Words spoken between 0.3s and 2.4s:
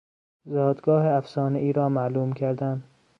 زادگاه افسانهای را معلوم